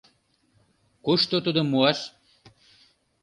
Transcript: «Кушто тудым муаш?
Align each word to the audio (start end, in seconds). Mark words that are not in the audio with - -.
«Кушто 1.05 1.35
тудым 1.45 1.67
муаш? 1.69 1.99